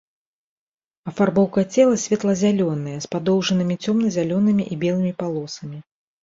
[1.11, 5.79] Афарбоўка цела светла-зялёная з падоўжнымі цёмна-зялёнымі і белымі палосамі.